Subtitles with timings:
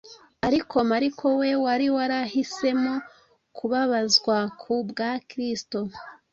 [0.47, 2.93] Ariko Mariko we wari warahisemo
[3.57, 5.79] kubabazwa ku bwa Kristo,